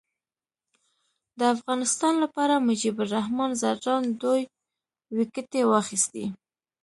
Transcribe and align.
د 1.39 1.41
افغانستان 1.55 2.13
لپاره 2.23 2.63
مجيب 2.67 2.95
الرحمان 3.05 3.51
ځدراڼ 3.61 4.01
دوې 4.21 4.41
ویکټي 5.17 5.61
واخیستي. 5.67 6.25